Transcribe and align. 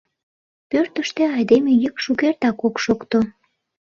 Пӧртыштӧ 0.69 1.23
айдеме 1.35 1.71
йӱк 1.83 1.95
шукертак 2.03 2.57
ок 2.67 2.75
шокто. 2.83 3.19